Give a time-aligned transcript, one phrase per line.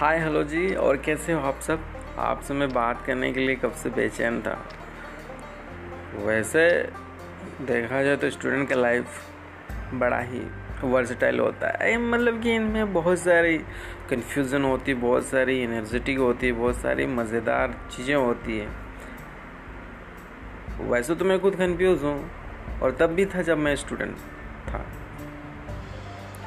[0.00, 1.80] हाय, hello जी, और कैसे हो आप सब?
[2.18, 4.52] आपसे मैं बात करने के लिए कब से बेचैन था।
[6.16, 6.62] वैसे
[7.62, 9.18] देखा जाए तो स्टूडेंट का लाइफ
[9.94, 10.40] बड़ा ही
[10.84, 13.58] वर्सटाइल होता है। मतलब कि इनमें बहुत सारी
[14.10, 18.68] कन्फ्यूज़न होती है बहुत सारी एनर्जेटिक होती है बहुत सारी मज़ेदार चीज़ें होती है।
[20.90, 22.30] वैसे तो मैं खुद कन्फ्यूज़ हूँ,
[22.82, 24.16] और तब भी था जब मैं स्टूडेंट
[24.68, 24.84] था।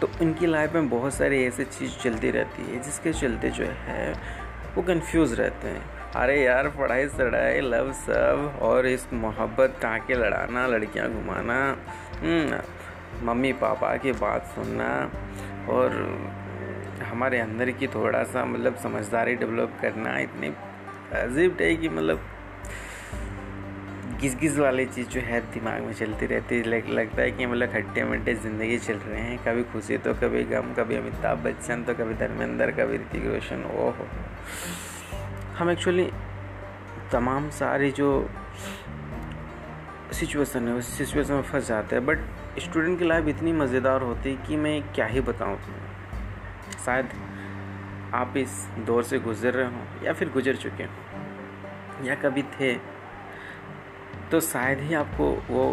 [0.00, 4.12] तो इनकी लाइफ में बहुत सारी ऐसी चीज़ चलती रहती है जिसके चलते जो है
[4.76, 5.82] वो कंफ्यूज रहते हैं।
[6.16, 11.58] अरे यार पढ़ाई सड़ाई लव सब और इस मोहब्बत टाँके लड़ाना लड़कियाँ घुमाना
[12.22, 12.60] हम्म,
[13.26, 14.90] मम्मी पापा की बात सुनना
[15.68, 15.90] और
[17.10, 20.48] हमारे अंदर की थोड़ा सा मतलब समझदारी डेवलप करना इतनी
[21.20, 22.20] अजीब है कि मतलब
[24.24, 27.46] घिस घिस वाली चीज़ जो है दिमाग में चलती रहती है। लग, लगता है कि
[27.46, 31.82] मतलब खट्टे मट्टे ज़िंदगी चल रहे हैं। कभी खुशी तो कभी गम कभी अमिताभ बच्चन
[31.84, 34.06] तो कभी धर्मेंद्र कभी ऋतिक रोशन। ओहो।
[35.58, 36.08] हम एक्चुअली
[37.12, 38.08] तमाम सारी जो
[40.12, 42.18] सिचुएसन है उस सिचुएशन में फंस जाते हैं। बट
[42.60, 47.08] स्टूडेंट की लाइफ इतनी मज़ेदार होती है कि मैं क्या ही बताऊँ तुम्हें। शायद
[48.14, 52.74] आप इस दौर से गुजर रहे हो या फिर गुजर चुके हों या कभी थे
[54.30, 55.64] तो शायद ही आपको वो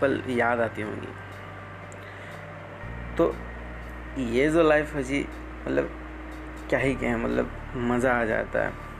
[0.00, 1.08] पल याद आती होंगी।
[3.16, 3.34] तो
[4.18, 5.26] ये जो लाइफ है जी
[5.66, 5.90] मतलब
[6.68, 8.90] क्या ही कहें मतलब मज़ा आ जाता है।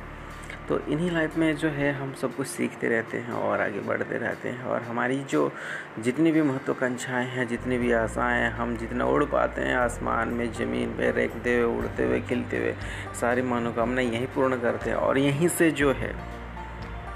[0.69, 4.19] तो इन्हीं लाइफ में जो है, हम सब कुछ सीखते रहते हैं और आगे बढ़ते
[4.19, 5.51] रहते हैं और हमारी जो
[5.99, 10.95] जितनी भी महत्वाकांक्षाएँ हैं, जितनी भी आशाएँ हम जितना उड़ पाते हैं आसमान में, ज़मीन
[10.97, 12.75] पे रेखते हुए, उड़ते हुए, खिलते हुए,
[13.21, 16.15] सारी मनोकामना यहीं पूर्ण करते हैं और यहीं से जो है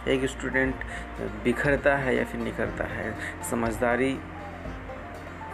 [0.09, 0.75] एक स्टूडेंट
[1.45, 3.15] बिखरता है या फिर निखरता है,
[3.51, 4.12] समझदारी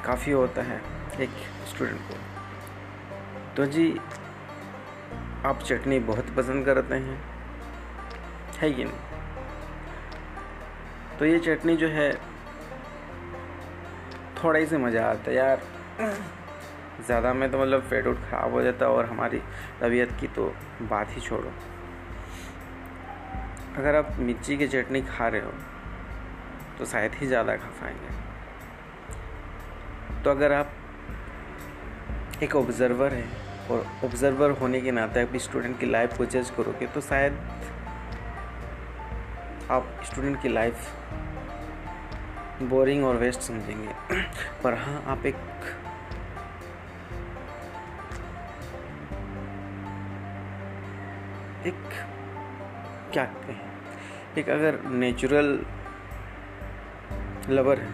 [0.04, 0.80] काफ़ी होता है
[1.20, 1.30] एक
[1.68, 2.14] स्टूडेंट को।
[3.56, 3.88] तो जी,
[5.46, 7.18] आप चटनी बहुत पसंद करते हैं,
[8.60, 8.94] है कि नहीं?
[11.18, 12.12] तो ये चटनी जो है,
[14.44, 15.60] थोड़ा ही से मज़ा आता है यार।
[17.06, 19.40] ज़्यादा में तो मतलब पेट उट ख़राब हो जाता है और हमारी
[19.80, 21.52] तबीयत की तो बात ही छोड़ो।
[23.78, 25.52] अगर आप मिर्ची की चटनी खा रहे हो
[26.78, 28.10] तो शायद ही ज़्यादा खा पाएँगे।
[30.24, 30.72] तो अगर आप
[32.42, 36.86] एक ऑब्ज़र्वर हैं और ऑब्ज़र्वर होने के नाते आप स्टूडेंट की लाइफ को जज करोगे
[36.86, 37.32] तो शायद
[39.70, 40.76] आप स्टूडेंट की लाइफ
[42.62, 43.92] बोरिंग और वेस्ट समझेंगे।
[44.64, 45.36] पर हाँ आप एक
[51.66, 51.82] एक
[53.12, 53.60] क्या कहें?
[54.38, 55.48] एक अगर नेचुरल
[57.48, 57.90] लवर है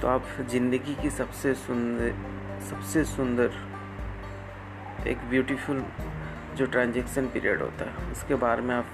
[0.00, 2.12] तो आप ज़िंदगी की सबसे सुंदर
[2.60, 3.50] सबसे सुंदर,
[5.06, 5.84] एक ब्यूटीफुल
[6.56, 8.86] जो ट्रांजेक्शन पीरियड होता है, उसके बारे में आप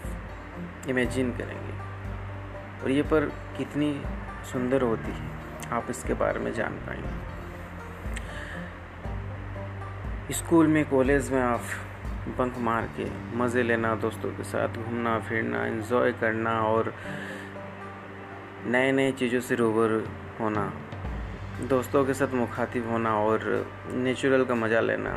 [0.89, 1.75] इमेजिन करेंगे।
[2.83, 3.25] और ये पर
[3.59, 4.03] कितनी
[4.53, 5.31] सुंदर होती है,
[5.71, 7.15] आप इसके बारे में जान पाएँगे।
[10.35, 11.63] स्कूल में, कॉलेज में आप
[12.29, 13.05] बंक मार के
[13.37, 16.93] मज़े लेना, दोस्तों के साथ घूमना, फिरना इन्जॉय करना और
[18.67, 19.93] नए नए चीज़ों से रूबर
[20.41, 20.73] होना।
[21.63, 25.11] दोस्तों के साथ मुखातिब होना और नेचुरल का मज़ा लेना।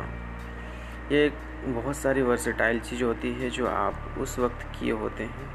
[1.12, 1.32] ये
[1.64, 5.48] बहुत सारी वर्सेटाइल चीज़ होती है जो आप उस वक्त किए होते हैं।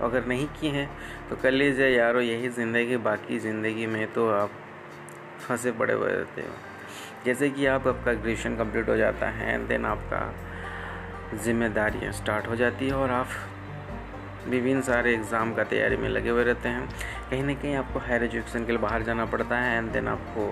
[0.00, 0.88] अगर नहीं किए हैं
[1.30, 4.50] तो कर लीजिए यारो यही ज़िंदगी, बाकी ज़िंदगी में तो आप
[5.40, 6.54] फंसे पड़े हुए रहते हो।
[7.24, 10.20] जैसे कि आप आपका ग्रेजुएशन कंप्लीट हो जाता है देन आपका
[11.34, 13.28] जिम्मेदारियाँ स्टार्ट हो जाती है और आप
[14.48, 16.88] विभिन्न सारे एग्ज़ाम का तैयारी में लगे हुए रहते हैं।
[17.30, 20.46] कहीं ना कहीं आपको हायर एजुकेशन के लिए बाहर जाना पड़ता है एंड देन आपको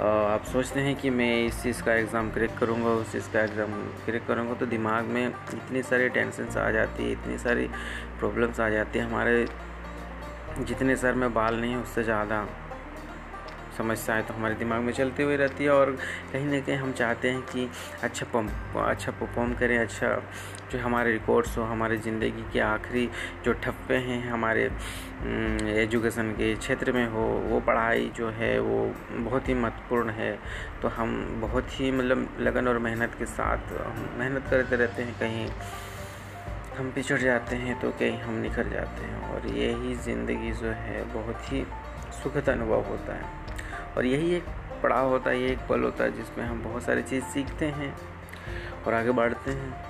[0.00, 3.72] आप सोचते हैं कि मैं इस चीज़ का एग्ज़ाम क्रैक करूँगा, उस चीज़ का एग्ज़ाम
[4.04, 7.68] क्रैक करूँगा तो दिमाग में इतनी सारी टेंशन आ जाती है, इतनी सारी
[8.18, 9.46] प्रॉब्लम्स आ जाती है। हमारे
[10.60, 12.46] जितने सर में बाल नहीं उससे ज़्यादा
[13.78, 15.90] समस्याएँ तो हमारे दिमाग में चलती हुई रहती है और
[16.32, 17.68] कहीं ना कहीं हम चाहते हैं कि
[18.02, 18.48] अच्छा पम
[18.80, 20.08] अच्छा परफॉर्म करें अच्छा
[20.72, 23.08] जो हमारे रिकॉर्ड्स हो, हमारे ज़िंदगी के आखिरी
[23.44, 24.64] जो ठप्पे हैं, हमारे
[25.82, 28.78] एजुकेशन के क्षेत्र में हो, वो पढ़ाई जो है वो
[29.20, 30.38] बहुत ही महत्वपूर्ण है।
[30.82, 33.72] तो हम बहुत ही मतलब लगन और मेहनत के साथ
[34.18, 35.48] मेहनत करते रहते हैं, कहीं
[36.78, 41.02] हम पिछड़ जाते हैं तो कहीं हम निखर जाते हैं और यही ज़िंदगी जो है
[41.14, 41.64] बहुत ही
[42.22, 43.56] सुखद अनुभव होता है।
[43.96, 44.44] और यही एक
[44.82, 47.96] पड़ाव होता है ये एक पल होता है जिसमें हम बहुत सारी चीज़ सीखते हैं
[48.86, 49.88] और आगे बढ़ते हैं।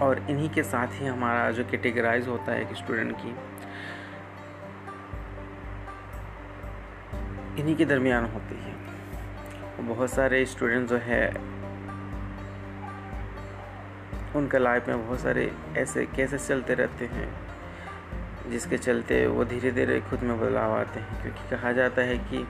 [0.00, 3.36] और इन्हीं के साथ ही हमारा जो कैटेगराइज होता है एक स्टूडेंट की,
[7.60, 8.74] इन्हीं के दरमियान होती है।
[9.88, 11.28] बहुत सारे स्टूडेंट जो है,
[14.36, 17.53] उनका लाइफ में बहुत सारे ऐसे केसेस चलते रहते हैं।
[18.50, 22.44] जिसके चलते वो धीरे धीरे खुद में बदलाव आते हैं। क्योंकि कहा जाता है कि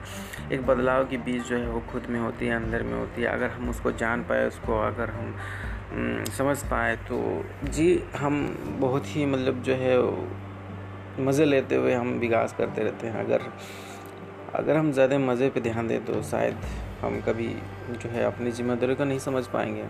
[0.55, 3.27] एक बदलाव की बीज जो है वो खुद में होती है, अंदर में होती है।
[3.29, 5.35] अगर हम उसको जान पाए, उसको अगर हम
[6.29, 7.17] समझ पाए तो
[7.65, 8.45] जी, हम
[8.79, 9.97] बहुत ही मतलब जो है
[11.19, 13.51] मज़े लेते हुए हम विकास करते रहते हैं। अगर
[14.55, 16.57] अगर हम ज़्यादा मज़े पे ध्यान दें तो शायद
[17.01, 17.47] हम कभी
[17.93, 19.85] जो है अपनी ज़िम्मेदारी को नहीं समझ पाएँगे।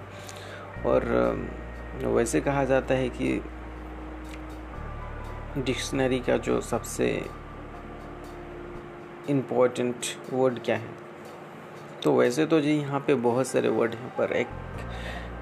[0.85, 1.03] और,
[2.05, 3.41] वैसे कहा जाता है कि
[5.57, 7.05] डिक्शनरी का जो सबसे
[9.29, 10.89] इम्पोर्टेंट वर्ड क्या है?
[12.03, 14.47] तो वैसे तो जी यहाँ पे बहुत सारे वर्ड हैं, पर एक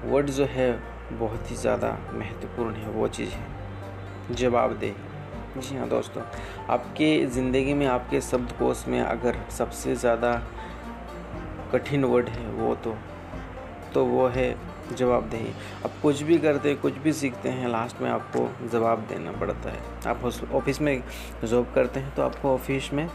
[0.04, 0.70] वर्ड जो है
[1.12, 6.22] बहुत ही ज़्यादा महत्वपूर्ण है, वो चीज़ है, जवाबदेही। जी हाँ दोस्तों,
[6.68, 10.32] आपके ज़िंदगी में, आपके शब्दकोश में अगर सबसे ज़्यादा
[11.72, 12.96] कठिन वर्ड है वो तो
[13.94, 14.50] तो वो है
[14.90, 15.52] जवाबदेही।
[15.84, 19.70] आप कुछ भी करते हैं कुछ भी सीखते हैं लास्ट में आपको जवाब देना पड़ता
[19.70, 21.02] है। आप ऑफ़िस में
[21.44, 23.08] जॉब करते हैं तो आपको ऑफ़िस में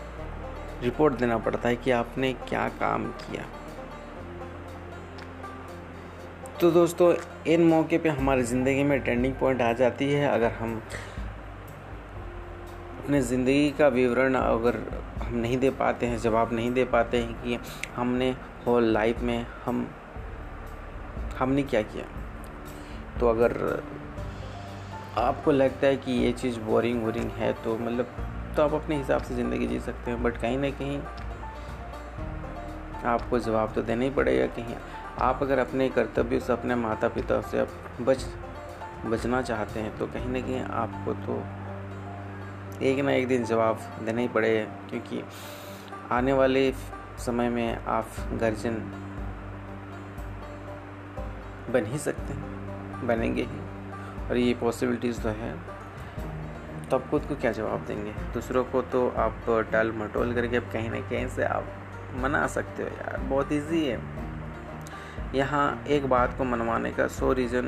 [0.83, 3.45] रिपोर्ट देना पड़ता है कि आपने क्या काम किया।
[6.59, 7.13] तो दोस्तों,
[7.47, 10.81] इन मौके पे हमारी ज़िंदगी में ट्रेंडिंग पॉइंट आ जाती है। अगर हम
[12.99, 14.77] अपने ज़िंदगी का विवरण अगर
[15.19, 17.59] हम नहीं दे पाते हैं, जवाब नहीं दे पाते हैं कि
[17.95, 18.29] हमने
[18.65, 19.87] होल लाइफ में हम
[21.39, 22.05] हमने क्या किया?
[23.19, 23.83] तो अगर
[25.17, 28.15] आपको लगता है कि ये चीज़ बोरिंग वोरिंग है तो मतलब
[28.57, 30.99] तो आप अपने हिसाब से ज़िंदगी जी सकते हैं बट कहीं ना कहीं
[33.05, 34.75] आपको जवाब तो देना ही पड़ेगा कहीं।
[35.19, 37.69] आप अगर अपने कर्तव्य से, अपने माता पिता से आप
[38.01, 38.25] बच,
[39.05, 41.41] बचना चाहते हैं तो कहीं ना कहीं आपको तो
[42.85, 45.23] एक ना एक दिन जवाब देना ही पड़ेगा, क्योंकि
[46.11, 46.71] आने वाले
[47.19, 48.75] समय में आप गर्जन
[51.71, 53.59] बन ही सकते हैं, बनेंगे ही।
[54.29, 55.51] और ये पॉसिबिलिटीज़ तो है।
[56.89, 58.11] तो आप खुद को क्या जवाब देंगे?
[58.33, 61.65] दूसरों को तो आप टाल मटोल करके अब कहीं ना कहीं से आप
[62.15, 63.99] मना सकते हो यार, बहुत इजी है।
[65.35, 67.67] यहाँ एक बात को मनवाने का सौ रीज़न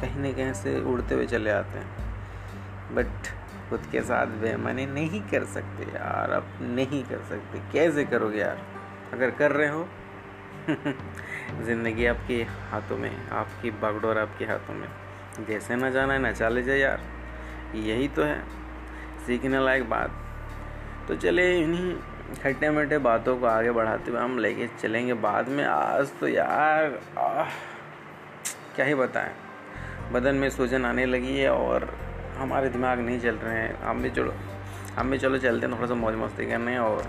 [0.00, 3.28] कहीं ना कहीं से उड़ते हुए चले आते हैं। बट
[3.70, 8.58] खुद के साथ बेमानी नहीं कर सकते यार, आप नहीं कर सकते। कैसे करोगे यार?
[9.12, 9.88] अगर कर रहे हो
[11.66, 12.34] ज़िंदगी आपके
[12.70, 14.88] हाथों में आपकी बागडोर आपके हाथों में।
[15.48, 17.00] जैसे ना जाना है ना चले जाए यार।
[17.76, 18.40] यही तो है
[19.26, 20.10] सीखने लायक बात।
[21.08, 21.94] तो चले इन्हीं
[22.42, 27.00] खट्टे मीठे बातों को आगे बढ़ाते हुए हम लेके चलेंगे बाद में। आज तो यार
[27.18, 27.44] आ,
[28.76, 29.32] क्या ही बताएँ।
[30.12, 31.88] बदन में सूजन आने लगी है और
[32.36, 34.34] हमारे दिमाग नहीं चल रहे हैं। हम भी चलो
[34.96, 37.02] हम भी चलो चलते हैं थोड़ा सा मौज मस्ती करने और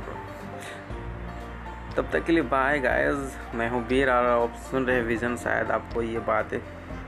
[1.98, 5.36] तब तक के लिए बाय गायज मैं हूँ बीर आ रहा आप सुन रहे विज़न
[5.38, 6.60] शायद आपको ये बातें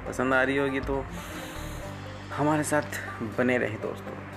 [0.07, 1.03] पसंद आ रही होगी तो
[2.33, 2.99] हमारे साथ
[3.37, 4.32] बने रहे दोस्तों।